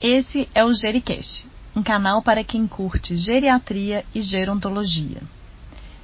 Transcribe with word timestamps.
Esse 0.00 0.48
é 0.54 0.64
o 0.64 0.72
Gericast, 0.72 1.44
um 1.74 1.82
canal 1.82 2.22
para 2.22 2.44
quem 2.44 2.68
curte 2.68 3.16
geriatria 3.16 4.04
e 4.14 4.22
gerontologia. 4.22 5.20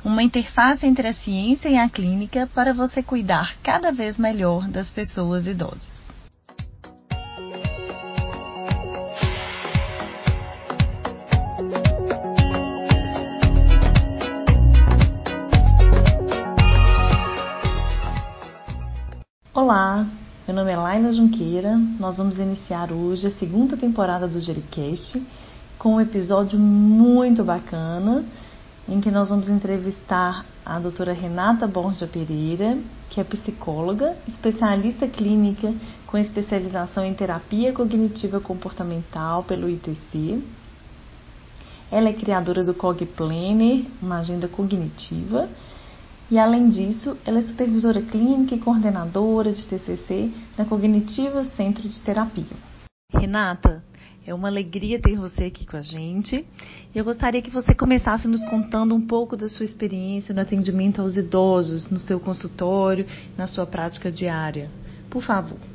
Uma 0.04 0.20
interface 0.20 0.84
entre 0.84 1.06
a 1.06 1.12
ciência 1.12 1.68
e 1.68 1.76
a 1.76 1.89
clínica 1.89 2.50
para 2.52 2.75
você 2.75 3.04
cuidar 3.04 3.57
cada 3.62 3.92
vez 3.92 4.18
melhor 4.18 4.67
das 4.67 4.91
pessoas 4.91 5.46
idosas. 5.46 5.93
Meu 20.55 20.62
nome 20.62 20.73
é 20.73 20.77
Laila 20.77 21.11
Junqueira. 21.11 21.77
Nós 21.98 22.16
vamos 22.16 22.39
iniciar 22.39 22.93
hoje 22.93 23.27
a 23.27 23.30
segunda 23.32 23.77
temporada 23.77 24.29
do 24.29 24.39
Jericast 24.39 25.20
com 25.77 25.96
um 25.96 26.01
episódio 26.01 26.56
muito 26.56 27.42
bacana 27.42 28.24
em 28.88 29.01
que 29.01 29.10
nós 29.10 29.30
vamos 29.30 29.48
entrevistar 29.48 30.46
a 30.65 30.79
doutora 30.79 31.12
Renata 31.12 31.66
Borja 31.66 32.06
Pereira, 32.06 32.79
que 33.10 33.20
é 33.20 33.24
psicóloga, 33.24 34.16
especialista 34.29 35.09
clínica 35.09 35.74
com 36.06 36.16
especialização 36.16 37.05
em 37.05 37.15
terapia 37.15 37.73
cognitiva 37.73 38.38
comportamental 38.38 39.43
pelo 39.43 39.68
ITC. 39.68 40.41
Ela 41.91 42.10
é 42.10 42.12
criadora 42.12 42.62
do 42.62 42.74
Cog 42.74 43.05
Planner, 43.07 43.87
uma 44.01 44.18
agenda 44.18 44.46
cognitiva, 44.46 45.48
e, 46.34 46.38
além 46.38 46.69
disso, 46.69 47.16
ela 47.24 47.38
é 47.38 47.43
supervisora 47.43 48.02
clínica 48.02 48.56
e 48.56 48.59
coordenadora 48.59 49.52
de 49.52 49.65
TCC 49.69 50.33
na 50.59 50.65
Cognitiva 50.65 51.45
Centro 51.45 51.88
de 51.88 52.02
Terapia. 52.02 52.57
Renata, 53.12 53.84
é 54.27 54.34
uma 54.34 54.48
alegria 54.48 55.01
ter 55.01 55.15
você 55.15 55.45
aqui 55.45 55.65
com 55.65 55.77
a 55.77 55.83
gente. 55.83 56.45
Eu 56.93 57.05
gostaria 57.05 57.41
que 57.41 57.52
você 57.52 57.73
começasse 57.73 58.27
nos 58.27 58.45
contando 58.46 58.96
um 58.96 59.07
pouco 59.07 59.37
da 59.37 59.49
sua 59.49 59.65
experiência 59.65 60.35
no 60.35 60.40
atendimento 60.40 61.01
aos 61.01 61.16
idosos, 61.16 61.88
no 61.88 62.01
seu 62.01 62.18
consultório, 62.18 63.07
na 63.38 63.46
sua 63.46 63.65
prática 63.65 64.10
diária. 64.10 64.68
Por 65.08 65.22
favor. 65.22 65.73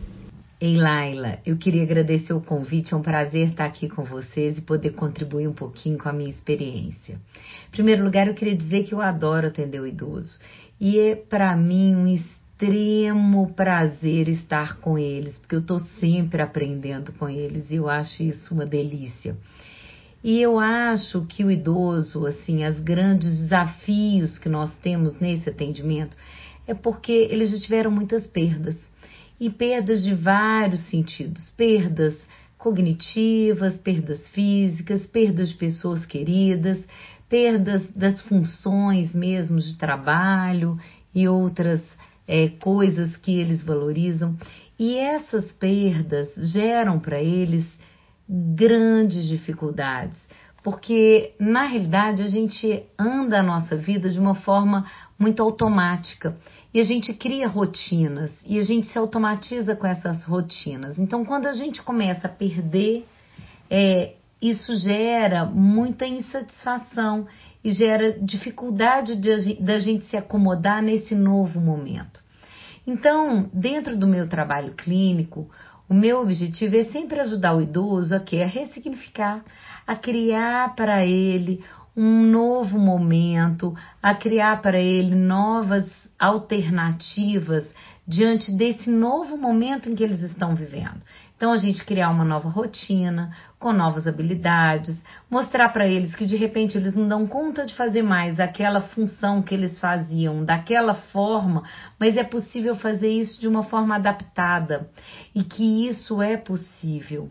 Ei, 0.61 0.75
Laila, 0.75 1.39
eu 1.45 1.55
queria 1.55 1.83
agradecer 1.83 2.33
o 2.33 2.41
convite. 2.41 2.93
É 2.93 2.97
um 2.97 3.01
prazer 3.01 3.47
estar 3.47 3.63
aqui 3.63 3.87
com 3.87 4.03
vocês 4.03 4.57
e 4.57 4.61
poder 4.61 4.89
contribuir 4.89 5.47
um 5.47 5.53
pouquinho 5.53 5.97
com 5.97 6.09
a 6.09 6.11
minha 6.11 6.29
experiência. 6.29 7.13
Em 7.13 7.71
primeiro 7.71 8.03
lugar, 8.03 8.27
eu 8.27 8.33
queria 8.33 8.57
dizer 8.57 8.83
que 8.83 8.93
eu 8.93 9.01
adoro 9.01 9.47
atender 9.47 9.79
o 9.79 9.87
idoso 9.87 10.37
e 10.77 10.99
é 10.99 11.15
para 11.15 11.55
mim 11.55 11.95
um 11.95 12.07
extremo 12.07 13.53
prazer 13.53 14.27
estar 14.27 14.81
com 14.81 14.97
eles, 14.97 15.37
porque 15.37 15.55
eu 15.55 15.61
estou 15.61 15.79
sempre 15.97 16.41
aprendendo 16.41 17.13
com 17.13 17.29
eles 17.29 17.71
e 17.71 17.75
eu 17.75 17.87
acho 17.87 18.21
isso 18.21 18.53
uma 18.53 18.65
delícia. 18.65 19.37
E 20.21 20.41
eu 20.41 20.59
acho 20.59 21.25
que 21.25 21.45
o 21.45 21.49
idoso, 21.49 22.25
assim, 22.25 22.65
as 22.65 22.77
grandes 22.81 23.37
desafios 23.37 24.37
que 24.37 24.49
nós 24.49 24.69
temos 24.83 25.17
nesse 25.21 25.49
atendimento 25.49 26.17
é 26.67 26.73
porque 26.73 27.13
eles 27.13 27.49
já 27.51 27.59
tiveram 27.61 27.89
muitas 27.89 28.27
perdas 28.27 28.75
e 29.39 29.49
perdas 29.49 30.03
de 30.03 30.13
vários 30.13 30.81
sentidos, 30.89 31.41
perdas 31.51 32.15
cognitivas, 32.57 33.77
perdas 33.77 34.27
físicas, 34.29 35.05
perdas 35.07 35.49
de 35.49 35.55
pessoas 35.55 36.05
queridas, 36.05 36.77
perdas 37.29 37.87
das 37.95 38.21
funções 38.21 39.15
mesmo 39.15 39.59
de 39.59 39.77
trabalho 39.77 40.77
e 41.15 41.27
outras 41.27 41.81
é, 42.27 42.49
coisas 42.49 43.15
que 43.17 43.39
eles 43.39 43.63
valorizam. 43.63 44.35
E 44.77 44.97
essas 44.97 45.51
perdas 45.53 46.29
geram 46.35 46.99
para 46.99 47.21
eles 47.21 47.65
grandes 48.27 49.25
dificuldades, 49.25 50.17
porque 50.63 51.33
na 51.39 51.63
realidade 51.63 52.21
a 52.21 52.27
gente 52.27 52.83
anda 52.97 53.39
a 53.39 53.43
nossa 53.43 53.75
vida 53.75 54.09
de 54.09 54.19
uma 54.19 54.35
forma 54.35 54.85
muito 55.17 55.41
automática 55.41 56.37
e 56.73 56.79
a 56.79 56.83
gente 56.83 57.13
cria 57.13 57.47
rotinas 57.47 58.31
e 58.45 58.59
a 58.59 58.63
gente 58.63 58.87
se 58.87 58.97
automatiza 58.97 59.75
com 59.75 59.87
essas 59.87 60.23
rotinas. 60.25 60.97
Então, 60.97 61.25
quando 61.25 61.47
a 61.47 61.53
gente 61.53 61.81
começa 61.81 62.27
a 62.27 62.31
perder, 62.31 63.05
é, 63.69 64.13
isso 64.41 64.73
gera 64.75 65.45
muita 65.45 66.05
insatisfação 66.05 67.27
e 67.63 67.71
gera 67.71 68.17
dificuldade 68.19 69.15
da 69.59 69.79
gente 69.79 70.05
se 70.05 70.15
acomodar 70.15 70.81
nesse 70.81 71.13
novo 71.13 71.59
momento. 71.59 72.21
Então, 72.87 73.49
dentro 73.53 73.97
do 73.97 74.07
meu 74.07 74.27
trabalho 74.27 74.73
clínico, 74.73 75.49
o 75.89 75.93
meu 75.93 76.21
objetivo 76.21 76.75
é 76.75 76.85
sempre 76.85 77.19
ajudar 77.19 77.55
o 77.55 77.61
idoso 77.61 78.13
a, 78.13 78.19
quê? 78.19 78.41
a 78.41 78.47
ressignificar, 78.47 79.43
a 79.87 79.95
criar 79.95 80.75
para 80.75 81.03
ele 81.03 81.63
um 81.97 82.23
novo 82.23 82.77
momento, 82.77 83.73
a 84.01 84.13
criar 84.13 84.61
para 84.61 84.79
ele 84.79 85.15
novas 85.15 85.89
alternativas 86.17 87.65
diante 88.07 88.51
desse 88.51 88.89
novo 88.89 89.35
momento 89.35 89.89
em 89.89 89.95
que 89.95 90.03
eles 90.03 90.21
estão 90.21 90.55
vivendo. 90.55 91.01
Então, 91.39 91.53
a 91.53 91.57
gente 91.57 91.85
criar 91.85 92.09
uma 92.09 92.25
nova 92.25 92.49
rotina, 92.49 93.31
com 93.57 93.71
novas 93.71 94.05
habilidades, 94.05 95.01
mostrar 95.31 95.69
para 95.69 95.87
eles 95.87 96.13
que 96.13 96.25
de 96.25 96.35
repente 96.35 96.77
eles 96.77 96.93
não 96.93 97.07
dão 97.07 97.25
conta 97.25 97.65
de 97.65 97.73
fazer 97.75 98.01
mais 98.01 98.41
aquela 98.41 98.81
função 98.81 99.41
que 99.41 99.55
eles 99.55 99.79
faziam 99.79 100.43
daquela 100.43 100.95
forma, 100.95 101.63
mas 101.97 102.17
é 102.17 102.25
possível 102.25 102.75
fazer 102.75 103.07
isso 103.07 103.39
de 103.39 103.47
uma 103.47 103.63
forma 103.63 103.95
adaptada 103.95 104.89
e 105.33 105.41
que 105.41 105.87
isso 105.87 106.21
é 106.21 106.35
possível. 106.35 107.29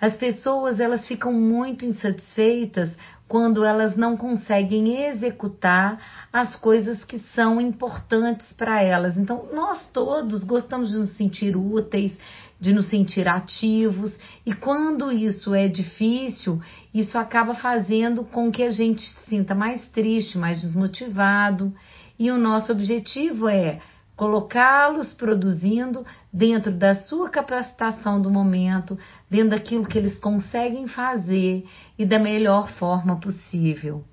As 0.00 0.16
pessoas 0.16 0.78
elas 0.78 1.08
ficam 1.08 1.32
muito 1.32 1.84
insatisfeitas 1.84 2.92
quando 3.26 3.62
elas 3.62 3.94
não 3.96 4.16
conseguem 4.16 5.04
executar 5.04 5.98
as 6.32 6.56
coisas 6.56 7.04
que 7.04 7.18
são 7.34 7.60
importantes 7.60 8.52
para 8.54 8.82
elas. 8.82 9.18
Então, 9.18 9.48
nós 9.52 9.86
todos 9.92 10.44
gostamos 10.44 10.88
de 10.90 10.96
nos 10.96 11.16
sentir 11.16 11.54
úteis, 11.56 12.16
de 12.60 12.72
nos 12.72 12.86
sentir 12.86 13.28
ativos, 13.28 14.12
e 14.44 14.52
quando 14.52 15.12
isso 15.12 15.54
é 15.54 15.68
difícil, 15.68 16.60
isso 16.92 17.16
acaba 17.16 17.54
fazendo 17.54 18.24
com 18.24 18.50
que 18.50 18.62
a 18.62 18.72
gente 18.72 19.02
se 19.02 19.30
sinta 19.30 19.54
mais 19.54 19.86
triste, 19.90 20.36
mais 20.36 20.60
desmotivado, 20.60 21.72
e 22.18 22.30
o 22.30 22.38
nosso 22.38 22.72
objetivo 22.72 23.48
é 23.48 23.78
colocá-los 24.16 25.12
produzindo 25.12 26.04
dentro 26.32 26.72
da 26.72 26.96
sua 26.96 27.30
capacitação 27.30 28.20
do 28.20 28.28
momento, 28.28 28.98
dentro 29.30 29.50
daquilo 29.50 29.86
que 29.86 29.96
eles 29.96 30.18
conseguem 30.18 30.88
fazer 30.88 31.64
e 31.96 32.04
da 32.04 32.18
melhor 32.18 32.68
forma 32.72 33.20
possível. 33.20 34.04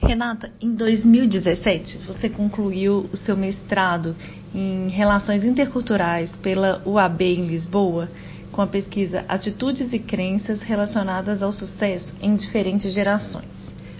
Renata, 0.00 0.52
em 0.60 0.74
2017 0.74 1.98
você 2.06 2.28
concluiu 2.28 3.10
o 3.12 3.16
seu 3.16 3.36
mestrado 3.36 4.14
em 4.54 4.88
Relações 4.88 5.44
Interculturais 5.44 6.30
pela 6.36 6.80
UAB 6.86 7.22
em 7.22 7.46
Lisboa, 7.46 8.08
com 8.52 8.62
a 8.62 8.66
pesquisa 8.66 9.24
Atitudes 9.28 9.92
e 9.92 9.98
Crenças 9.98 10.62
relacionadas 10.62 11.42
ao 11.42 11.50
sucesso 11.50 12.14
em 12.22 12.36
diferentes 12.36 12.92
gerações, 12.92 13.48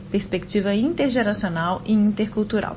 perspectiva 0.09 0.73
intergeracional 0.73 1.83
e 1.85 1.93
intercultural. 1.93 2.77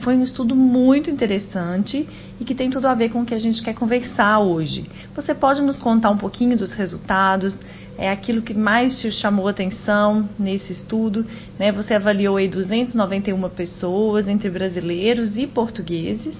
Foi 0.00 0.16
um 0.16 0.22
estudo 0.22 0.56
muito 0.56 1.10
interessante 1.10 2.08
e 2.40 2.44
que 2.44 2.54
tem 2.54 2.70
tudo 2.70 2.86
a 2.88 2.94
ver 2.94 3.10
com 3.10 3.20
o 3.20 3.26
que 3.26 3.34
a 3.34 3.38
gente 3.38 3.62
quer 3.62 3.74
conversar 3.74 4.40
hoje. 4.40 4.88
Você 5.14 5.34
pode 5.34 5.60
nos 5.60 5.78
contar 5.78 6.10
um 6.10 6.18
pouquinho 6.18 6.56
dos 6.56 6.72
resultados? 6.72 7.56
É 7.98 8.10
aquilo 8.10 8.42
que 8.42 8.52
mais 8.52 9.00
te 9.00 9.10
chamou 9.10 9.48
atenção 9.48 10.28
nesse 10.38 10.72
estudo? 10.72 11.24
Né? 11.58 11.72
Você 11.72 11.94
avaliou 11.94 12.36
aí 12.36 12.46
291 12.46 13.48
pessoas 13.50 14.28
entre 14.28 14.50
brasileiros 14.50 15.36
e 15.36 15.46
portugueses. 15.46 16.36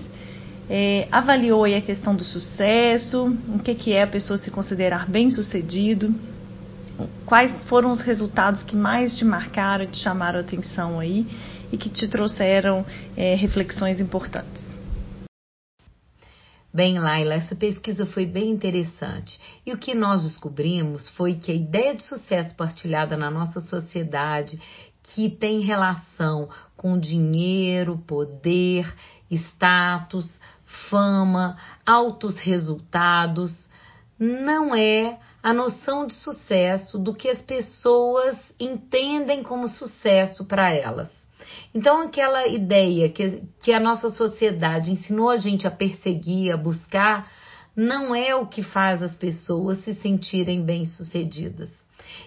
É, 0.69 1.09
avaliou 1.11 1.65
aí 1.65 1.75
a 1.75 1.81
questão 1.81 2.15
do 2.15 2.25
sucesso, 2.25 3.35
o 3.55 3.59
que, 3.61 3.75
que 3.75 3.93
é 3.93 4.03
a 4.03 4.07
pessoa 4.07 4.39
se 4.39 4.51
considerar 4.51 5.09
bem 5.09 5.31
sucedido, 5.31 6.13
quais 7.25 7.53
foram 7.67 7.91
os 7.91 8.01
resultados 8.01 8.63
que 8.63 8.75
mais 8.75 9.17
te 9.17 9.25
marcaram 9.25 9.87
te 9.87 9.99
chamaram 9.99 10.39
a 10.39 10.43
atenção 10.43 10.99
aí 10.99 11.25
e 11.71 11.77
que 11.77 11.89
te 11.89 12.09
trouxeram 12.09 12.85
é, 13.17 13.37
reflexões 13.37 14.01
importantes? 14.01 14.66
Bem, 16.77 16.99
Laila, 16.99 17.37
essa 17.37 17.57
pesquisa 17.57 18.05
foi 18.05 18.27
bem 18.27 18.51
interessante. 18.51 19.41
E 19.65 19.73
o 19.73 19.79
que 19.79 19.95
nós 19.95 20.25
descobrimos 20.25 21.09
foi 21.17 21.37
que 21.37 21.51
a 21.51 21.55
ideia 21.55 21.97
de 21.97 22.03
sucesso 22.03 22.55
partilhada 22.55 23.17
na 23.17 23.31
nossa 23.31 23.63
sociedade, 23.63 24.61
que 25.03 25.31
tem 25.31 25.61
relação 25.61 26.51
com 26.77 26.99
dinheiro, 26.99 27.97
poder, 28.07 28.95
status, 29.31 30.29
fama, 30.91 31.57
altos 31.87 32.37
resultados, 32.37 33.55
não 34.19 34.75
é 34.75 35.19
a 35.43 35.55
noção 35.55 36.07
de 36.07 36.13
sucesso 36.13 36.99
do 36.99 37.15
que 37.15 37.31
as 37.31 37.41
pessoas 37.41 38.37
entendem 38.61 39.43
como 39.43 39.67
sucesso 39.69 40.45
para 40.45 40.71
elas. 40.75 41.09
Então, 41.75 42.01
aquela 42.01 42.47
ideia 42.47 43.09
que, 43.09 43.43
que 43.63 43.73
a 43.73 43.81
nossa 43.81 44.11
sociedade 44.11 44.91
ensinou 44.91 45.31
a 45.31 45.37
gente 45.37 45.67
a 45.67 45.71
perseguir, 45.71 46.53
a 46.53 46.57
buscar, 46.57 47.31
não 47.75 48.15
é 48.15 48.35
o 48.35 48.47
que 48.47 48.63
faz 48.63 49.03
as 49.03 49.15
pessoas 49.15 49.79
se 49.85 49.95
sentirem 49.95 50.63
bem-sucedidas. 50.65 51.69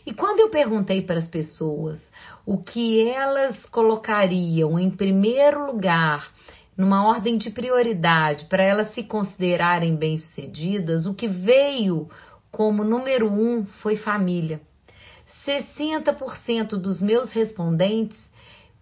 E 0.05 0.13
quando 0.13 0.39
eu 0.39 0.49
perguntei 0.49 1.01
para 1.01 1.19
as 1.19 1.27
pessoas 1.27 1.99
o 2.45 2.57
que 2.57 3.07
elas 3.07 3.65
colocariam 3.67 4.77
em 4.79 4.89
primeiro 4.89 5.65
lugar, 5.65 6.31
numa 6.77 7.05
ordem 7.07 7.37
de 7.37 7.49
prioridade, 7.49 8.45
para 8.45 8.63
elas 8.63 8.93
se 8.93 9.03
considerarem 9.03 9.95
bem-sucedidas, 9.95 11.05
o 11.05 11.13
que 11.13 11.27
veio 11.27 12.09
como 12.51 12.83
número 12.83 13.31
um 13.31 13.65
foi 13.65 13.97
família. 13.97 14.61
60% 15.45 16.77
dos 16.77 17.01
meus 17.01 17.31
respondentes 17.31 18.17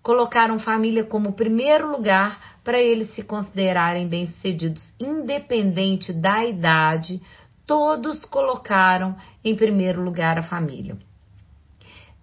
colocaram 0.08 0.58
família 0.58 1.04
como 1.04 1.34
primeiro 1.34 1.92
lugar 1.92 2.40
para 2.64 2.82
eles 2.82 3.14
se 3.14 3.22
considerarem 3.24 4.08
bem-sucedidos, 4.08 4.82
independente 4.98 6.14
da 6.14 6.46
idade, 6.46 7.22
todos 7.66 8.24
colocaram 8.24 9.18
em 9.44 9.54
primeiro 9.54 10.02
lugar 10.02 10.40
a 10.40 10.44
família. 10.44 10.96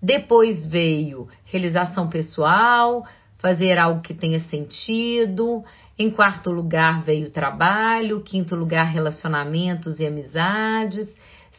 Depois 0.03 0.65
veio 0.67 1.29
realização 1.45 2.09
pessoal, 2.09 3.07
fazer 3.37 3.77
algo 3.77 4.01
que 4.01 4.15
tenha 4.15 4.41
sentido. 4.41 5.63
Em 5.99 6.11
quarto 6.11 6.51
lugar 6.51 7.03
veio 7.05 7.29
trabalho, 7.29 8.23
quinto 8.23 8.57
lugar 8.57 8.87
relacionamentos 8.87 10.01
e 10.01 10.07
amizades. 10.07 11.07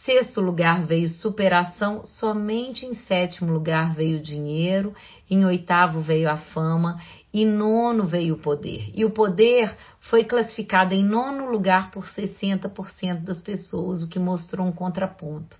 Sexto 0.05 0.39
lugar 0.39 0.85
veio 0.85 1.09
superação, 1.09 2.05
somente 2.05 2.85
em 2.85 2.93
sétimo 2.93 3.51
lugar 3.51 3.95
veio 3.95 4.21
dinheiro, 4.21 4.93
em 5.27 5.43
oitavo 5.43 5.99
veio 5.99 6.29
a 6.29 6.37
fama 6.37 7.01
e 7.33 7.43
nono 7.43 8.05
veio 8.05 8.35
o 8.35 8.37
poder. 8.37 8.91
E 8.93 9.03
o 9.03 9.09
poder 9.09 9.75
foi 10.01 10.23
classificado 10.23 10.93
em 10.93 11.03
nono 11.03 11.49
lugar 11.49 11.89
por 11.89 12.05
60% 12.05 13.23
das 13.23 13.41
pessoas, 13.41 14.03
o 14.03 14.07
que 14.07 14.19
mostrou 14.19 14.67
um 14.67 14.71
contraponto. 14.71 15.57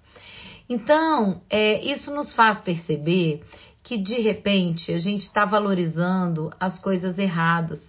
Então, 0.69 1.41
é, 1.49 1.83
isso 1.83 2.13
nos 2.13 2.31
faz 2.35 2.61
perceber 2.61 3.43
que 3.81 3.97
de 3.97 4.21
repente 4.21 4.93
a 4.93 4.99
gente 4.99 5.23
está 5.23 5.43
valorizando 5.43 6.51
as 6.59 6.77
coisas 6.79 7.17
erradas, 7.17 7.79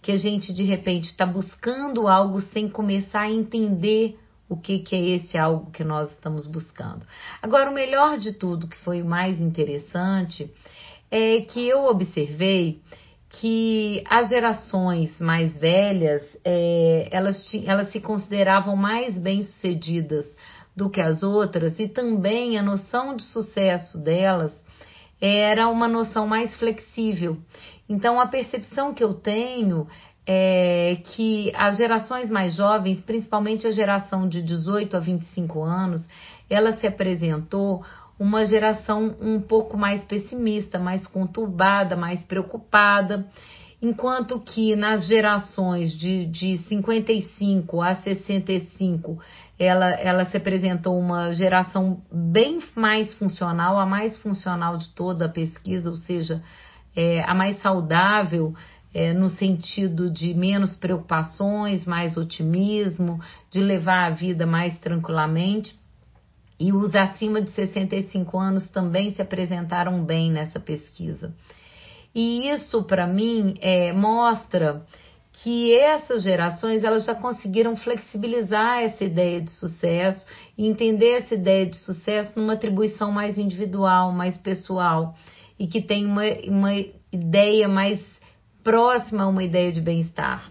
que 0.00 0.12
a 0.12 0.18
gente 0.18 0.52
de 0.52 0.62
repente 0.62 1.08
está 1.08 1.26
buscando 1.26 2.06
algo 2.06 2.40
sem 2.40 2.68
começar 2.68 3.22
a 3.22 3.30
entender 3.30 4.16
o 4.54 4.60
que, 4.60 4.78
que 4.78 4.94
é 4.94 5.00
esse 5.16 5.36
algo 5.36 5.70
que 5.70 5.84
nós 5.84 6.10
estamos 6.12 6.46
buscando. 6.46 7.04
Agora, 7.42 7.70
o 7.70 7.74
melhor 7.74 8.18
de 8.18 8.32
tudo, 8.32 8.68
que 8.68 8.76
foi 8.78 9.02
o 9.02 9.06
mais 9.06 9.40
interessante, 9.40 10.50
é 11.10 11.40
que 11.40 11.68
eu 11.68 11.84
observei 11.84 12.80
que 13.28 14.04
as 14.08 14.28
gerações 14.28 15.18
mais 15.18 15.58
velhas 15.58 16.22
é, 16.44 17.08
elas, 17.10 17.44
elas 17.66 17.90
se 17.90 18.00
consideravam 18.00 18.76
mais 18.76 19.18
bem-sucedidas 19.18 20.24
do 20.76 20.88
que 20.88 21.00
as 21.00 21.22
outras 21.22 21.78
e 21.80 21.88
também 21.88 22.56
a 22.56 22.62
noção 22.62 23.16
de 23.16 23.24
sucesso 23.24 23.98
delas 23.98 24.52
era 25.20 25.68
uma 25.68 25.88
noção 25.88 26.26
mais 26.26 26.54
flexível. 26.56 27.38
Então, 27.88 28.20
a 28.20 28.26
percepção 28.26 28.94
que 28.94 29.02
eu 29.02 29.14
tenho 29.14 29.86
é 30.26 30.98
que 31.04 31.52
as 31.54 31.76
gerações 31.76 32.30
mais 32.30 32.54
jovens, 32.54 33.02
principalmente 33.02 33.66
a 33.66 33.70
geração 33.70 34.28
de 34.28 34.42
18 34.42 34.96
a 34.96 35.00
25 35.00 35.62
anos, 35.62 36.06
ela 36.48 36.76
se 36.76 36.86
apresentou 36.86 37.84
uma 38.18 38.46
geração 38.46 39.16
um 39.20 39.40
pouco 39.40 39.76
mais 39.76 40.04
pessimista, 40.04 40.78
mais 40.78 41.06
conturbada, 41.06 41.96
mais 41.96 42.22
preocupada, 42.24 43.26
enquanto 43.82 44.40
que 44.40 44.74
nas 44.76 45.06
gerações 45.06 45.92
de, 45.92 46.26
de 46.26 46.58
55 46.58 47.82
a 47.82 47.96
65 47.96 49.18
ela, 49.58 49.90
ela 49.90 50.24
se 50.26 50.36
apresentou 50.36 50.98
uma 50.98 51.34
geração 51.34 52.02
bem 52.10 52.60
mais 52.74 53.12
funcional, 53.14 53.78
a 53.78 53.84
mais 53.84 54.16
funcional 54.18 54.78
de 54.78 54.88
toda 54.94 55.26
a 55.26 55.28
pesquisa, 55.28 55.90
ou 55.90 55.96
seja, 55.96 56.42
é, 56.96 57.22
a 57.24 57.34
mais 57.34 57.60
saudável 57.60 58.54
é, 58.94 59.12
no 59.12 59.28
sentido 59.28 60.08
de 60.08 60.32
menos 60.32 60.76
preocupações, 60.76 61.84
mais 61.84 62.16
otimismo, 62.16 63.20
de 63.50 63.58
levar 63.58 64.06
a 64.06 64.14
vida 64.14 64.46
mais 64.46 64.78
tranquilamente. 64.78 65.74
E 66.58 66.72
os 66.72 66.94
acima 66.94 67.42
de 67.42 67.50
65 67.50 68.38
anos 68.38 68.70
também 68.70 69.12
se 69.12 69.20
apresentaram 69.20 70.04
bem 70.04 70.30
nessa 70.30 70.60
pesquisa. 70.60 71.34
E 72.14 72.48
isso, 72.48 72.84
para 72.84 73.08
mim, 73.08 73.56
é, 73.60 73.92
mostra 73.92 74.86
que 75.42 75.74
essas 75.74 76.22
gerações 76.22 76.84
elas 76.84 77.04
já 77.04 77.14
conseguiram 77.16 77.74
flexibilizar 77.74 78.82
essa 78.84 79.02
ideia 79.02 79.40
de 79.40 79.50
sucesso 79.50 80.24
e 80.56 80.64
entender 80.64 81.22
essa 81.22 81.34
ideia 81.34 81.66
de 81.66 81.76
sucesso 81.78 82.32
numa 82.36 82.52
atribuição 82.52 83.10
mais 83.10 83.36
individual, 83.36 84.12
mais 84.12 84.38
pessoal 84.38 85.16
e 85.58 85.66
que 85.66 85.82
tem 85.82 86.06
uma, 86.06 86.22
uma 86.46 86.72
ideia 87.12 87.68
mais 87.68 88.00
próxima 88.64 89.22
a 89.22 89.28
uma 89.28 89.44
ideia 89.44 89.70
de 89.70 89.80
bem-estar. 89.80 90.50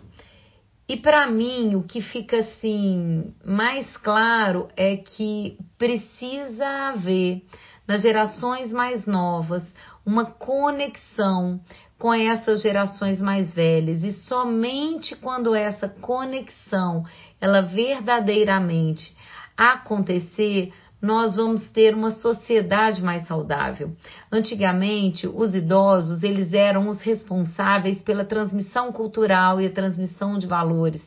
E 0.88 0.98
para 0.98 1.28
mim, 1.28 1.76
o 1.76 1.84
que 1.84 2.02
fica 2.02 2.38
assim 2.40 3.34
mais 3.44 3.98
claro 3.98 4.68
é 4.78 4.96
que 4.98 5.58
precisa 5.78 6.66
haver 6.90 7.42
nas 7.88 8.02
gerações 8.02 8.72
mais 8.72 9.06
novas 9.06 9.64
uma 10.06 10.26
conexão 10.26 11.60
com 11.98 12.14
essas 12.14 12.62
gerações 12.62 13.22
mais 13.22 13.54
velhas 13.54 14.04
e 14.04 14.14
somente 14.14 15.16
quando 15.16 15.56
essa 15.56 15.88
conexão 15.88 17.06
ela 17.40 17.62
verdadeiramente 17.62 19.16
acontecer, 19.56 20.74
nós 21.04 21.36
vamos 21.36 21.70
ter 21.72 21.94
uma 21.94 22.14
sociedade 22.14 23.02
mais 23.02 23.28
saudável. 23.28 23.92
Antigamente, 24.32 25.28
os 25.28 25.54
idosos, 25.54 26.24
eles 26.24 26.54
eram 26.54 26.88
os 26.88 27.02
responsáveis 27.02 28.02
pela 28.02 28.24
transmissão 28.24 28.90
cultural 28.94 29.60
e 29.60 29.66
a 29.66 29.72
transmissão 29.72 30.38
de 30.40 30.48
valores. 30.48 31.02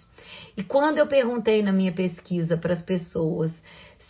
E 0.54 0.62
quando 0.62 0.98
eu 0.98 1.06
perguntei 1.06 1.62
na 1.62 1.72
minha 1.72 1.92
pesquisa 1.92 2.58
para 2.58 2.74
as 2.74 2.82
pessoas 2.82 3.50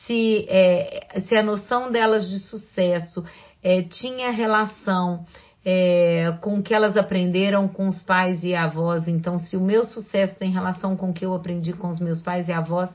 se, 0.04 0.44
é, 0.48 1.20
se 1.28 1.36
a 1.36 1.42
noção 1.42 1.92
delas 1.92 2.28
de 2.28 2.40
sucesso 2.40 3.24
é, 3.62 3.82
tinha 3.82 4.32
relação 4.32 5.24
é, 5.64 6.36
com 6.40 6.58
o 6.58 6.62
que 6.62 6.74
elas 6.74 6.96
aprenderam 6.96 7.68
com 7.68 7.88
os 7.88 8.02
pais 8.02 8.42
e 8.42 8.56
avós, 8.56 9.06
então 9.06 9.38
se 9.38 9.56
o 9.56 9.60
meu 9.60 9.84
sucesso 9.84 10.36
tem 10.36 10.50
relação 10.50 10.96
com 10.96 11.10
o 11.10 11.12
que 11.12 11.24
eu 11.24 11.32
aprendi 11.32 11.72
com 11.72 11.88
os 11.88 12.00
meus 12.00 12.22
pais 12.22 12.48
e 12.48 12.52
avós, 12.52 12.88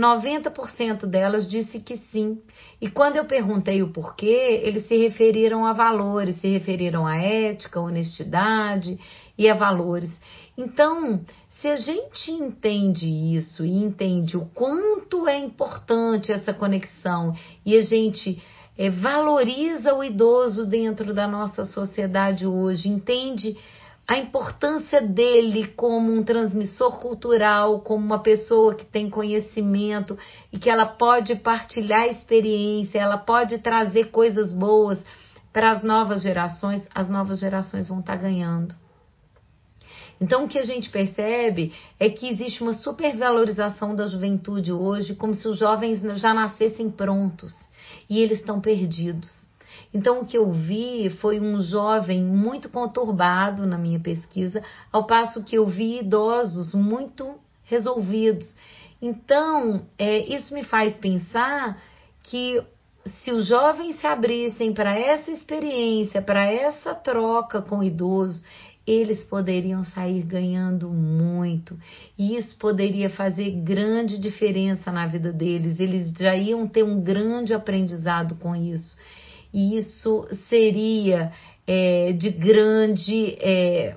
90% 0.00 1.06
delas 1.06 1.48
disse 1.48 1.78
que 1.78 1.98
sim. 2.10 2.40
E 2.80 2.88
quando 2.88 3.16
eu 3.16 3.26
perguntei 3.26 3.82
o 3.82 3.92
porquê, 3.92 4.60
eles 4.64 4.88
se 4.88 4.96
referiram 4.96 5.66
a 5.66 5.72
valores, 5.74 6.40
se 6.40 6.48
referiram 6.48 7.06
a 7.06 7.16
ética, 7.18 7.78
honestidade 7.78 8.98
e 9.36 9.48
a 9.48 9.54
valores. 9.54 10.10
Então, 10.56 11.20
se 11.60 11.68
a 11.68 11.76
gente 11.76 12.32
entende 12.32 13.06
isso 13.06 13.64
e 13.64 13.82
entende 13.82 14.36
o 14.36 14.46
quanto 14.54 15.28
é 15.28 15.38
importante 15.38 16.32
essa 16.32 16.54
conexão 16.54 17.34
e 17.64 17.76
a 17.76 17.82
gente 17.82 18.42
é, 18.78 18.88
valoriza 18.88 19.94
o 19.94 20.02
idoso 20.02 20.64
dentro 20.64 21.12
da 21.12 21.28
nossa 21.28 21.66
sociedade 21.66 22.46
hoje, 22.46 22.88
entende 22.88 23.58
a 24.10 24.18
importância 24.18 25.00
dele 25.00 25.68
como 25.68 26.12
um 26.12 26.24
transmissor 26.24 26.98
cultural, 26.98 27.78
como 27.78 28.04
uma 28.04 28.18
pessoa 28.18 28.74
que 28.74 28.84
tem 28.84 29.08
conhecimento 29.08 30.18
e 30.52 30.58
que 30.58 30.68
ela 30.68 30.84
pode 30.84 31.36
partilhar 31.36 32.08
experiência, 32.08 32.98
ela 32.98 33.18
pode 33.18 33.58
trazer 33.58 34.10
coisas 34.10 34.52
boas 34.52 34.98
para 35.52 35.70
as 35.70 35.84
novas 35.84 36.22
gerações, 36.22 36.82
as 36.92 37.08
novas 37.08 37.38
gerações 37.38 37.88
vão 37.88 38.00
estar 38.00 38.16
tá 38.16 38.22
ganhando. 38.22 38.74
Então, 40.20 40.44
o 40.44 40.48
que 40.48 40.58
a 40.58 40.64
gente 40.64 40.90
percebe 40.90 41.72
é 41.96 42.10
que 42.10 42.28
existe 42.28 42.64
uma 42.64 42.74
supervalorização 42.74 43.94
da 43.94 44.08
juventude 44.08 44.72
hoje, 44.72 45.14
como 45.14 45.34
se 45.34 45.46
os 45.46 45.56
jovens 45.56 46.00
já 46.20 46.34
nascessem 46.34 46.90
prontos 46.90 47.54
e 48.08 48.18
eles 48.20 48.40
estão 48.40 48.60
perdidos. 48.60 49.39
Então, 49.92 50.20
o 50.20 50.26
que 50.26 50.38
eu 50.38 50.52
vi 50.52 51.10
foi 51.10 51.40
um 51.40 51.60
jovem 51.60 52.24
muito 52.24 52.68
conturbado 52.68 53.66
na 53.66 53.76
minha 53.76 53.98
pesquisa, 53.98 54.62
ao 54.92 55.04
passo 55.04 55.42
que 55.42 55.56
eu 55.56 55.66
vi 55.66 56.00
idosos 56.00 56.72
muito 56.74 57.34
resolvidos. 57.64 58.54
Então, 59.02 59.86
é, 59.98 60.18
isso 60.18 60.54
me 60.54 60.62
faz 60.62 60.94
pensar 60.94 61.82
que 62.22 62.62
se 63.22 63.32
os 63.32 63.46
jovens 63.46 63.98
se 63.98 64.06
abrissem 64.06 64.72
para 64.72 64.96
essa 64.96 65.30
experiência, 65.30 66.22
para 66.22 66.44
essa 66.44 66.94
troca 66.94 67.60
com 67.60 67.78
o 67.78 67.84
idoso, 67.84 68.44
eles 68.86 69.24
poderiam 69.24 69.84
sair 69.84 70.22
ganhando 70.22 70.88
muito. 70.90 71.78
E 72.16 72.36
isso 72.36 72.56
poderia 72.58 73.10
fazer 73.10 73.50
grande 73.62 74.18
diferença 74.18 74.92
na 74.92 75.06
vida 75.06 75.32
deles. 75.32 75.80
Eles 75.80 76.12
já 76.12 76.36
iam 76.36 76.66
ter 76.68 76.82
um 76.82 77.00
grande 77.00 77.54
aprendizado 77.54 78.36
com 78.36 78.54
isso 78.54 78.96
e 79.52 79.76
isso 79.76 80.26
seria 80.48 81.32
é, 81.66 82.12
de 82.12 82.30
grande, 82.30 83.36
é, 83.40 83.96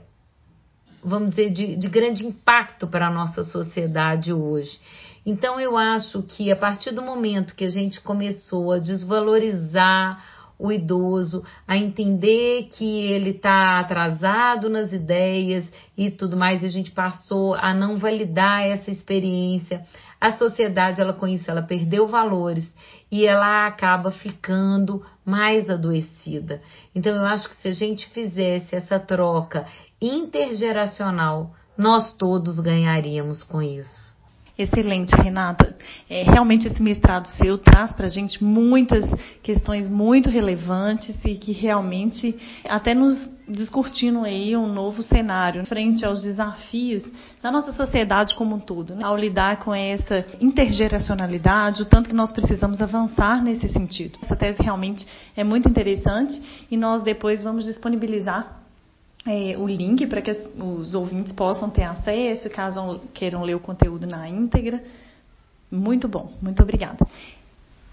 vamos 1.03 1.31
dizer, 1.31 1.51
de, 1.51 1.75
de 1.75 1.87
grande 1.87 2.25
impacto 2.25 2.87
para 2.87 3.07
a 3.07 3.11
nossa 3.11 3.43
sociedade 3.43 4.33
hoje. 4.33 4.79
Então 5.25 5.59
eu 5.59 5.77
acho 5.77 6.21
que 6.23 6.51
a 6.51 6.55
partir 6.55 6.91
do 6.91 7.01
momento 7.01 7.55
que 7.55 7.63
a 7.63 7.69
gente 7.69 8.01
começou 8.01 8.73
a 8.73 8.79
desvalorizar 8.79 10.21
o 10.59 10.71
idoso, 10.71 11.43
a 11.67 11.75
entender 11.75 12.69
que 12.71 12.85
ele 12.85 13.31
está 13.31 13.79
atrasado 13.79 14.69
nas 14.69 14.93
ideias 14.93 15.65
e 15.97 16.11
tudo 16.11 16.37
mais, 16.37 16.63
a 16.63 16.69
gente 16.69 16.91
passou 16.91 17.55
a 17.55 17.73
não 17.73 17.97
validar 17.97 18.61
essa 18.61 18.91
experiência. 18.91 19.85
A 20.23 20.37
sociedade, 20.37 21.01
ela 21.01 21.11
com 21.11 21.27
isso, 21.27 21.51
ela 21.51 21.61
perdeu 21.61 22.07
valores 22.07 22.65
e 23.11 23.25
ela 23.25 23.67
acaba 23.67 24.09
ficando 24.09 25.05
mais 25.25 25.69
adoecida. 25.69 26.61
Então 26.95 27.13
eu 27.13 27.25
acho 27.25 27.49
que 27.49 27.57
se 27.57 27.67
a 27.67 27.73
gente 27.73 28.09
fizesse 28.11 28.73
essa 28.73 28.97
troca 28.97 29.65
intergeracional, 30.01 31.53
nós 31.77 32.13
todos 32.13 32.57
ganharíamos 32.57 33.43
com 33.43 33.61
isso. 33.61 34.12
Excelente, 34.55 35.09
Renata. 35.15 35.75
É, 36.07 36.21
realmente 36.21 36.67
esse 36.67 36.81
mestrado 36.81 37.27
seu 37.37 37.57
traz 37.57 37.91
para 37.93 38.05
a 38.05 38.09
gente 38.09 38.43
muitas 38.43 39.03
questões 39.41 39.89
muito 39.89 40.29
relevantes 40.29 41.17
e 41.25 41.35
que 41.35 41.51
realmente 41.51 42.37
até 42.65 42.93
nos 42.93 43.17
discutindo 43.47 44.23
aí 44.23 44.55
um 44.55 44.71
novo 44.71 45.01
cenário 45.01 45.65
frente 45.65 46.05
aos 46.05 46.21
desafios 46.21 47.03
da 47.41 47.51
nossa 47.51 47.71
sociedade 47.71 48.35
como 48.35 48.55
um 48.55 48.59
todo, 48.59 48.95
né? 48.95 49.03
ao 49.03 49.17
lidar 49.17 49.57
com 49.57 49.73
essa 49.73 50.23
intergeracionalidade, 50.39 51.81
o 51.81 51.85
tanto 51.85 52.07
que 52.07 52.15
nós 52.15 52.31
precisamos 52.31 52.79
avançar 52.79 53.43
nesse 53.43 53.67
sentido. 53.69 54.19
Essa 54.21 54.35
tese 54.35 54.61
realmente 54.61 55.05
é 55.35 55.43
muito 55.43 55.67
interessante 55.67 56.39
e 56.69 56.77
nós 56.77 57.01
depois 57.01 57.41
vamos 57.41 57.65
disponibilizar 57.65 58.62
é, 59.25 59.57
o 59.57 59.67
link 59.67 60.05
para 60.07 60.21
que 60.21 60.31
os 60.31 60.93
ouvintes 60.93 61.31
possam 61.31 61.69
ter 61.69 61.83
acesso, 61.83 62.49
caso 62.49 62.99
queiram 63.13 63.43
ler 63.43 63.55
o 63.55 63.59
conteúdo 63.59 64.05
na 64.05 64.27
íntegra. 64.27 64.83
Muito 65.71 66.07
bom, 66.07 66.31
muito 66.41 66.61
obrigada. 66.61 67.05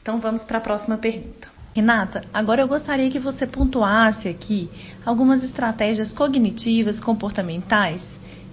Então 0.02 0.20
vamos 0.20 0.42
para 0.44 0.58
a 0.58 0.60
próxima 0.60 0.98
pergunta. 0.98 1.48
Renata, 1.74 2.22
agora 2.34 2.62
eu 2.62 2.68
gostaria 2.68 3.08
que 3.10 3.20
você 3.20 3.46
pontuasse 3.46 4.28
aqui 4.28 4.68
algumas 5.06 5.44
estratégias 5.44 6.12
cognitivas 6.12 6.98
comportamentais 6.98 8.02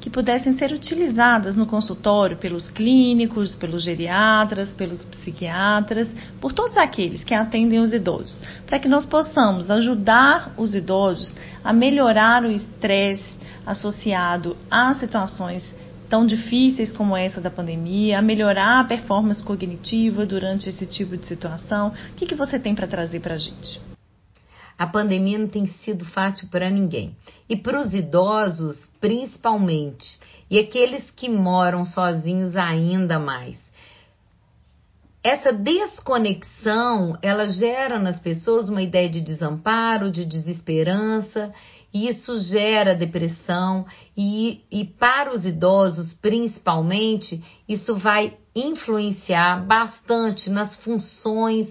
que 0.08 0.10
pudessem 0.10 0.54
ser 0.54 0.72
utilizadas 0.72 1.54
no 1.54 1.66
consultório 1.66 2.38
pelos 2.38 2.70
clínicos, 2.70 3.54
pelos 3.56 3.84
geriatras, 3.84 4.72
pelos 4.72 5.04
psiquiatras, 5.04 6.10
por 6.40 6.54
todos 6.54 6.78
aqueles 6.78 7.26
que 7.26 7.34
atendem 7.34 7.80
os 7.80 7.92
idosos, 7.92 8.40
para 8.66 8.80
que 8.80 8.88
nós 8.88 9.06
possamos 9.06 9.70
ajudar 9.70 10.54
os 10.56 10.74
idosos 10.74 11.36
a 11.62 11.74
melhorar 11.74 12.44
o 12.44 12.50
estresse 12.52 13.38
associado 13.66 14.56
a 14.72 14.94
situações 14.94 15.76
tão 16.10 16.26
difíceis 16.26 16.94
como 16.94 17.18
essa 17.18 17.42
da 17.42 17.50
pandemia, 17.50 18.20
a 18.20 18.22
melhorar 18.22 18.80
a 18.80 18.86
performance 18.86 19.44
cognitiva 19.44 20.26
durante 20.26 20.70
esse 20.70 20.86
tipo 20.86 21.18
de 21.18 21.26
situação. 21.26 21.90
O 21.90 22.16
que, 22.16 22.26
que 22.26 22.34
você 22.34 22.58
tem 22.58 22.74
para 22.74 22.88
trazer 22.88 23.20
para 23.20 23.34
a 23.34 23.38
gente? 23.38 23.97
A 24.78 24.86
pandemia 24.86 25.40
não 25.40 25.48
tem 25.48 25.66
sido 25.68 26.06
fácil 26.06 26.48
para 26.50 26.70
ninguém. 26.70 27.16
E 27.50 27.58
para 27.58 27.82
os 27.82 27.94
idosos, 27.94 28.78
principalmente. 29.00 30.20
E 30.50 30.60
aqueles 30.60 31.10
que 31.12 31.28
moram 31.28 31.84
sozinhos 31.86 32.56
ainda 32.56 33.18
mais. 33.18 33.58
Essa 35.24 35.52
desconexão, 35.52 37.18
ela 37.22 37.52
gera 37.52 38.00
nas 38.00 38.20
pessoas 38.20 38.70
uma 38.70 38.82
ideia 38.82 39.10
de 39.10 39.20
desamparo, 39.20 40.12
de 40.12 40.24
desesperança, 40.24 41.52
e 41.94 42.08
isso 42.08 42.40
gera 42.42 42.96
depressão, 42.96 43.86
e, 44.16 44.62
e 44.72 44.86
para 44.86 45.34
os 45.34 45.46
idosos, 45.46 46.14
principalmente, 46.14 47.44
isso 47.68 47.96
vai 47.96 48.38
influenciar 48.56 49.66
bastante 49.66 50.50
nas 50.50 50.76
funções 50.78 51.68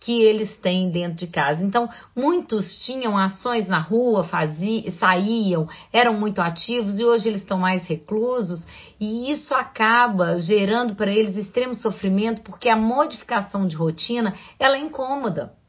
que 0.00 0.22
eles 0.22 0.56
têm 0.56 0.90
dentro 0.90 1.18
de 1.18 1.26
casa. 1.26 1.62
Então, 1.62 1.88
muitos 2.16 2.74
tinham 2.84 3.18
ações 3.18 3.68
na 3.68 3.78
rua, 3.78 4.24
faziam, 4.24 4.90
saíam, 4.98 5.68
eram 5.92 6.14
muito 6.14 6.40
ativos 6.40 6.98
e 6.98 7.04
hoje 7.04 7.28
eles 7.28 7.42
estão 7.42 7.58
mais 7.58 7.86
reclusos, 7.86 8.64
e 8.98 9.30
isso 9.30 9.54
acaba 9.54 10.38
gerando 10.38 10.94
para 10.94 11.12
eles 11.12 11.36
extremo 11.36 11.74
sofrimento, 11.74 12.40
porque 12.42 12.68
a 12.68 12.76
modificação 12.76 13.66
de 13.66 13.76
rotina, 13.76 14.34
ela 14.58 14.76
é 14.76 14.80
incômoda. 14.80 15.59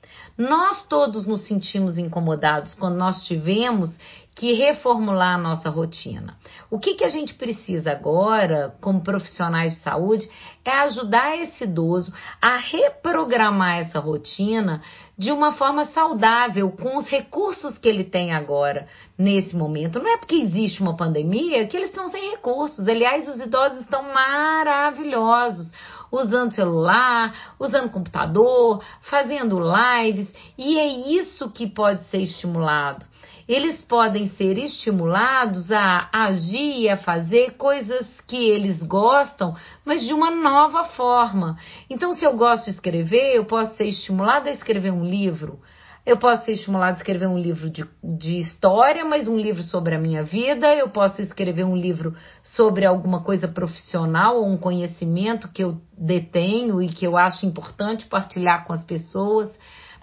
Nós 0.42 0.84
todos 0.88 1.28
nos 1.28 1.42
sentimos 1.42 2.00
incomodados 2.00 2.74
quando 2.74 2.96
nós 2.96 3.24
tivemos 3.26 3.92
que 4.36 4.54
reformular 4.54 5.36
a 5.36 5.38
nossa 5.38 5.70
rotina. 5.70 6.36
O 6.68 6.80
que, 6.80 6.96
que 6.96 7.04
a 7.04 7.10
gente 7.10 7.36
precisa 7.36 7.92
agora, 7.92 8.76
como 8.82 9.04
profissionais 9.04 9.76
de 9.76 9.82
saúde, 9.82 10.28
é 10.66 10.72
ajudar 10.72 11.38
esse 11.38 11.66
idoso 11.66 12.12
a 12.42 12.58
reprogramar 12.58 13.82
essa 13.82 14.00
rotina 14.00 14.82
de 15.16 15.32
uma 15.32 15.54
forma 15.54 15.86
saudável, 15.88 16.72
com 16.72 16.98
os 16.98 17.06
recursos 17.08 17.78
que 17.78 17.88
ele 17.88 18.06
tem 18.06 18.34
agora, 18.34 18.88
nesse 19.16 19.56
momento. 19.56 20.00
Não 20.00 20.12
é 20.12 20.18
porque 20.18 20.38
existe 20.38 20.82
uma 20.82 20.98
pandemia 20.98 21.68
que 21.68 21.78
eles 21.78 21.90
estão 21.90 22.08
sem 22.08 22.32
recursos. 22.32 22.88
Aliás, 22.88 23.28
os 23.28 23.40
idosos 23.40 23.82
estão 23.82 24.12
maravilhosos 24.12 25.70
usando 26.12 26.54
celular, 26.54 27.34
usando 27.60 27.90
computador, 27.90 28.84
fazendo 29.04 29.60
lives, 29.60 30.28
e 30.58 30.78
é 30.78 30.88
isso 31.20 31.50
que 31.50 31.68
pode 31.68 32.04
ser 32.06 32.24
estimulado 32.24 33.06
eles 33.48 33.84
podem 33.84 34.30
ser 34.30 34.58
estimulados 34.58 35.70
a 35.72 36.10
agir, 36.14 36.90
a 36.90 36.96
fazer 36.96 37.58
coisas 37.58 38.08
que 38.26 38.38
eles 38.38 38.82
gostam, 38.82 39.56
mas 39.84 40.02
de 40.04 40.14
uma 40.14 40.32
nova 40.32 40.86
forma. 40.86 41.58
Então, 41.90 42.14
se 42.14 42.24
eu 42.24 42.36
gosto 42.38 42.66
de 42.66 42.72
escrever, 42.72 43.36
eu 43.36 43.44
posso 43.44 43.76
ser 43.76 43.90
estimulado 43.90 44.48
a 44.48 44.54
escrever 44.54 44.92
um 44.92 45.04
livro. 45.04 45.60
Eu 46.04 46.18
posso 46.18 46.46
ser 46.46 46.54
estimulado 46.54 46.94
a 46.94 46.98
escrever 46.98 47.28
um 47.28 47.38
livro 47.38 47.70
de, 47.70 47.88
de 48.04 48.40
história, 48.40 49.06
mas 49.06 49.28
um 49.28 49.38
livro 49.38 49.62
sobre 49.62 49.94
a 49.94 50.00
minha 50.00 50.24
vida. 50.24 50.74
Eu 50.74 50.90
posso 50.90 51.22
escrever 51.22 51.64
um 51.64 51.76
livro 51.76 52.16
sobre 52.42 52.86
alguma 52.86 53.24
coisa 53.24 53.48
profissional 53.48 54.38
ou 54.38 54.48
um 54.48 54.58
conhecimento 54.58 55.48
que 55.48 55.64
eu 55.64 55.80
detenho 55.96 56.82
e 56.82 56.90
que 56.90 57.06
eu 57.06 57.16
acho 57.16 57.46
importante 57.46 58.08
partilhar 58.08 58.66
com 58.66 58.74
as 58.74 58.84
pessoas. 58.84 59.52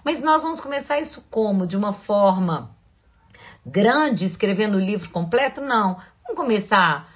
Mas 0.05 0.23
nós 0.23 0.41
vamos 0.41 0.61
começar 0.61 1.01
isso 1.01 1.21
como? 1.29 1.67
De 1.67 1.75
uma 1.75 1.91
forma 1.91 2.69
grande 3.65 4.23
escrevendo 4.23 4.77
o 4.77 4.81
livro 4.81 5.09
completo? 5.09 5.59
Não. 5.59 5.97
Vamos 6.23 6.37
começar 6.37 7.09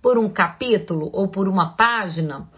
por 0.00 0.16
um 0.16 0.28
capítulo 0.28 1.10
ou 1.12 1.28
por 1.28 1.48
uma 1.48 1.74
página. 1.74 2.48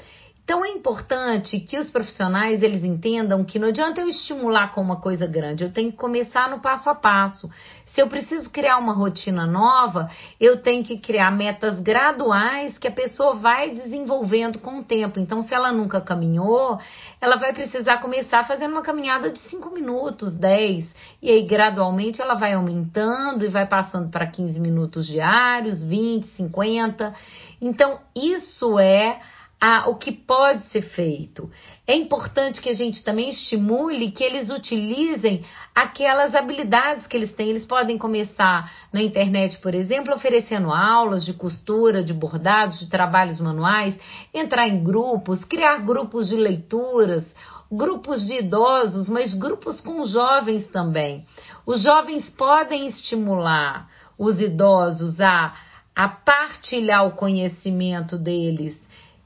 Então 0.44 0.62
é 0.62 0.68
importante 0.68 1.58
que 1.60 1.78
os 1.78 1.90
profissionais 1.90 2.62
eles 2.62 2.84
entendam 2.84 3.42
que 3.44 3.58
não 3.58 3.68
adianta 3.68 4.02
eu 4.02 4.08
estimular 4.08 4.72
com 4.72 4.82
uma 4.82 5.00
coisa 5.00 5.26
grande, 5.26 5.64
eu 5.64 5.72
tenho 5.72 5.90
que 5.90 5.96
começar 5.96 6.50
no 6.50 6.60
passo 6.60 6.90
a 6.90 6.94
passo. 6.94 7.50
Se 7.94 8.02
eu 8.02 8.08
preciso 8.08 8.50
criar 8.50 8.76
uma 8.78 8.92
rotina 8.92 9.46
nova, 9.46 10.10
eu 10.40 10.60
tenho 10.60 10.84
que 10.84 10.98
criar 10.98 11.30
metas 11.30 11.80
graduais 11.80 12.76
que 12.76 12.88
a 12.88 12.92
pessoa 12.92 13.36
vai 13.36 13.70
desenvolvendo 13.70 14.58
com 14.58 14.80
o 14.80 14.84
tempo. 14.84 15.20
Então, 15.20 15.42
se 15.42 15.54
ela 15.54 15.70
nunca 15.70 16.00
caminhou, 16.00 16.78
ela 17.20 17.36
vai 17.36 17.52
precisar 17.52 17.98
começar 17.98 18.44
fazendo 18.48 18.72
uma 18.72 18.82
caminhada 18.82 19.30
de 19.30 19.38
5 19.38 19.70
minutos, 19.70 20.34
10. 20.34 20.92
E 21.22 21.30
aí, 21.30 21.46
gradualmente, 21.46 22.20
ela 22.20 22.34
vai 22.34 22.54
aumentando 22.54 23.44
e 23.44 23.48
vai 23.48 23.64
passando 23.64 24.10
para 24.10 24.26
15 24.26 24.58
minutos 24.58 25.06
diários, 25.06 25.84
20, 25.84 26.26
50. 26.36 27.14
Então, 27.60 28.00
isso 28.12 28.76
é 28.76 29.20
a, 29.66 29.88
o 29.88 29.94
que 29.94 30.12
pode 30.12 30.62
ser 30.66 30.82
feito. 30.82 31.50
É 31.86 31.96
importante 31.96 32.60
que 32.60 32.68
a 32.68 32.74
gente 32.74 33.02
também 33.02 33.30
estimule 33.30 34.10
que 34.10 34.22
eles 34.22 34.50
utilizem 34.50 35.42
aquelas 35.74 36.34
habilidades 36.34 37.06
que 37.06 37.16
eles 37.16 37.32
têm. 37.32 37.48
Eles 37.48 37.64
podem 37.64 37.96
começar 37.96 38.70
na 38.92 39.02
internet, 39.02 39.56
por 39.60 39.74
exemplo, 39.74 40.14
oferecendo 40.14 40.70
aulas 40.70 41.24
de 41.24 41.32
costura, 41.32 42.04
de 42.04 42.12
bordados, 42.12 42.78
de 42.78 42.90
trabalhos 42.90 43.40
manuais, 43.40 43.94
entrar 44.34 44.68
em 44.68 44.84
grupos, 44.84 45.42
criar 45.46 45.78
grupos 45.78 46.28
de 46.28 46.36
leituras, 46.36 47.24
grupos 47.72 48.26
de 48.26 48.40
idosos, 48.40 49.08
mas 49.08 49.32
grupos 49.32 49.80
com 49.80 50.04
jovens 50.04 50.68
também. 50.68 51.24
Os 51.64 51.82
jovens 51.82 52.28
podem 52.36 52.88
estimular 52.88 53.88
os 54.18 54.38
idosos 54.38 55.18
a, 55.22 55.54
a 55.96 56.06
partilhar 56.06 57.06
o 57.06 57.12
conhecimento 57.12 58.18
deles 58.18 58.83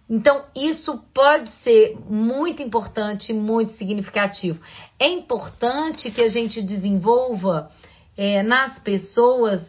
então, 0.09 0.47
isso 0.57 0.99
pode 1.12 1.50
ser 1.62 1.99
muito 2.09 2.62
importante, 2.62 3.33
muito 3.33 3.75
significativo. 3.75 4.59
É 4.99 5.07
importante 5.07 6.11
que 6.11 6.23
a 6.23 6.29
gente 6.29 6.62
desenvolva 6.62 7.71
é, 8.17 8.43
nas 8.43 8.79
pessoas 8.79 9.61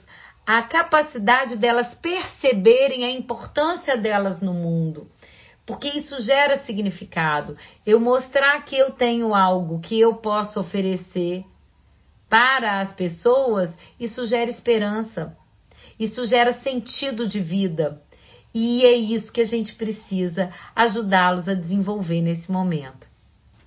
a 0.46 0.63
capacidade 0.63 1.58
delas 1.58 1.93
perceberem 1.96 3.03
a 3.03 3.12
importância 3.12 3.98
delas 3.98 4.39
no 4.41 4.53
mundo. 4.53 5.08
Porque 5.65 5.88
isso 5.89 6.19
gera 6.22 6.60
significado. 6.60 7.55
Eu 7.86 8.00
mostrar 8.00 8.63
que 8.63 8.75
eu 8.75 8.91
tenho 8.91 9.36
algo 9.36 9.79
que 9.81 10.00
eu 10.00 10.15
posso 10.15 10.60
oferecer 10.60 11.43
para 12.29 12.79
as 12.79 12.93
pessoas, 12.93 13.69
isso 14.00 14.25
gera 14.25 14.50
esperança. 14.50 15.38
Isso 16.00 16.25
gera 16.25 16.53
sentido 16.62 17.27
de 17.27 17.41
vida. 17.41 18.01
E 18.53 18.84
é 18.84 18.96
isso 18.96 19.32
que 19.32 19.41
a 19.41 19.46
gente 19.46 19.75
precisa 19.75 20.50
ajudá-los 20.75 21.48
a 21.48 21.53
desenvolver 21.53 22.22
nesse 22.22 22.51
momento. 22.51 23.08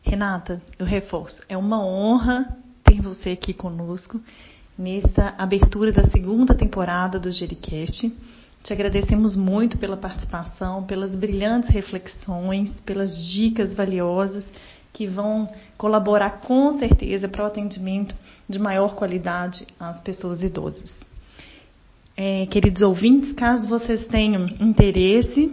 Renata, 0.03 0.61
eu 0.79 0.85
reforço, 0.85 1.41
é 1.49 1.57
uma 1.57 1.85
honra 1.85 2.57
ter 2.83 3.01
você 3.01 3.31
aqui 3.31 3.55
conosco 3.55 4.21
nessa 4.77 5.35
abertura 5.39 5.93
da 5.93 6.05
segunda 6.05 6.55
temporada 6.55 7.19
do 7.21 7.31
Jericast. 7.31 8.13
Te 8.65 8.73
agradecemos 8.73 9.37
muito 9.37 9.79
pela 9.79 9.97
participação, 9.97 10.85
pelas 10.85 11.15
brilhantes 11.15 11.71
reflexões, 11.71 12.81
pelas 12.81 13.17
dicas 13.17 13.75
valiosas 13.75 14.45
que 14.93 15.07
vão 15.07 15.49
colaborar 15.79 16.41
com 16.43 16.79
certeza 16.79 17.29
para 17.29 17.45
o 17.45 17.47
atendimento 17.47 18.15
de 18.49 18.59
maior 18.59 18.95
qualidade 18.95 19.67
às 19.79 20.01
pessoas 20.01 20.43
idosas. 20.43 20.93
É, 22.25 22.47
queridos 22.47 22.83
ouvintes, 22.83 23.33
caso 23.33 23.69
vocês 23.69 24.07
tenham 24.07 24.47
interesse 24.61 25.51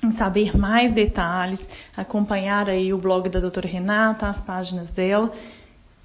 em 0.00 0.12
saber 0.12 0.56
mais 0.56 0.92
detalhes, 0.94 1.60
acompanhar 1.96 2.70
aí 2.70 2.94
o 2.94 2.98
blog 2.98 3.28
da 3.28 3.40
doutora 3.40 3.66
Renata, 3.66 4.28
as 4.28 4.40
páginas 4.42 4.88
dela, 4.90 5.32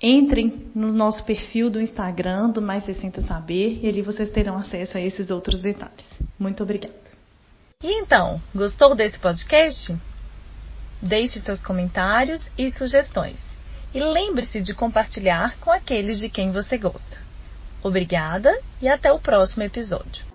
entrem 0.01 0.72
no 0.74 0.91
nosso 0.91 1.24
perfil 1.24 1.70
do 1.70 1.79
Instagram 1.79 2.50
do 2.50 2.63
Mais 2.63 2.84
60 2.84 3.22
Saber 3.27 3.79
e 3.84 3.88
ali 3.88 4.01
vocês 4.01 4.31
terão 4.31 4.58
acesso 4.58 4.98
a 4.98 5.01
esses 5.01 5.29
outros 5.29 5.62
detalhes. 5.62 6.10
Muito 6.39 6.63
obrigada. 6.63 6.96
E 7.84 8.01
então, 8.01 8.41
gostou 8.55 8.96
desse 8.96 9.20
podcast? 9.20 9.96
Deixe 11.00 11.39
seus 11.41 11.62
comentários 11.62 12.41
e 12.58 12.72
sugestões. 12.72 13.39
E 13.93 14.00
lembre-se 14.00 14.62
de 14.62 14.74
compartilhar 14.74 15.60
com 15.60 15.70
aqueles 15.70 16.17
de 16.20 16.27
quem 16.27 16.51
você 16.51 16.75
gosta. 16.75 17.30
Obrigada 17.83 18.51
e 18.81 18.88
até 18.88 19.11
o 19.11 19.19
próximo 19.19 19.63
episódio. 19.63 20.30